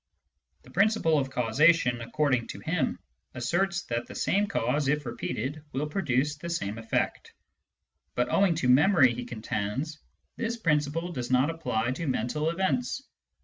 The 0.63 0.71
principle 0.71 1.19
of 1.19 1.29
causation, 1.29 2.01
according 2.01 2.47
to 2.47 2.59
him, 2.59 2.97
asserts 3.35 3.83
that 3.83 4.07
the 4.07 4.15
same 4.15 4.47
cause, 4.47 4.87
if 4.87 5.05
repeated, 5.05 5.63
will 5.73 5.85
produce 5.85 6.35
the 6.37 6.49
same 6.49 6.79
effect. 6.79 7.31
But 8.15 8.29
owing 8.31 8.55
to 8.55 8.67
memory, 8.67 9.13
he 9.13 9.25
contends, 9.25 9.99
this 10.37 10.57
principle 10.57 11.11
does 11.11 11.29
not 11.29 11.51
apply 11.51 11.91
to 11.91 12.07
mental 12.07 12.49
events. 12.49 13.03